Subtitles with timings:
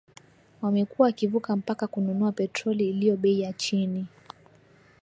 [0.61, 4.05] wamekuwa wakivuka mpaka kununua petroli iliyo bei ya chini